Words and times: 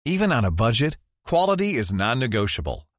Even 0.05 0.31
on 0.31 0.45
a 0.45 0.49
budget, 0.49 0.97
quality 1.25 1.75
is 1.75 1.93
non-negotiable. 1.93 2.87